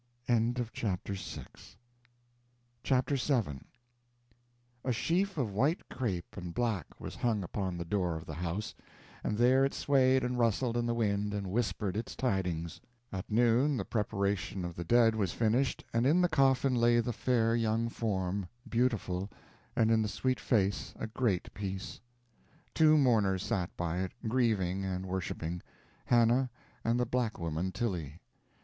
CHAPTER 0.73 1.13
VII 1.13 1.45
A 4.83 4.91
sheaf 4.91 5.37
of 5.37 5.53
white 5.53 5.89
crape 5.89 6.35
and 6.35 6.53
black 6.55 6.87
was 6.99 7.15
hung 7.17 7.43
upon 7.43 7.77
the 7.77 7.85
door 7.85 8.15
of 8.15 8.25
the 8.25 8.33
house, 8.33 8.73
and 9.23 9.37
there 9.37 9.63
it 9.63 9.75
swayed 9.75 10.23
and 10.23 10.39
rustled 10.39 10.75
in 10.75 10.87
the 10.87 10.95
wind 10.95 11.35
and 11.35 11.51
whispered 11.51 11.95
its 11.95 12.15
tidings. 12.15 12.81
At 13.13 13.29
noon 13.31 13.77
the 13.77 13.85
preparation 13.85 14.65
of 14.65 14.75
the 14.75 14.83
dead 14.83 15.13
was 15.13 15.33
finished, 15.33 15.83
and 15.93 16.07
in 16.07 16.19
the 16.19 16.29
coffin 16.29 16.73
lay 16.73 16.99
the 16.99 17.13
fair 17.13 17.55
young 17.55 17.87
form, 17.87 18.47
beautiful, 18.67 19.29
and 19.75 19.91
in 19.91 20.01
the 20.01 20.07
sweet 20.09 20.39
face 20.39 20.95
a 20.97 21.05
great 21.05 21.53
peace. 21.53 22.01
Two 22.73 22.97
mourners 22.97 23.43
sat 23.43 23.69
by 23.77 23.99
it, 23.99 24.13
grieving 24.27 24.83
and 24.83 25.05
worshipping 25.05 25.61
Hannah 26.05 26.49
and 26.83 26.99
the 26.99 27.05
black 27.05 27.37
woman 27.37 27.71
Tilly. 27.71 28.19